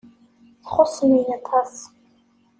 [0.63, 1.73] Txuṣṣem-iyi aṭas.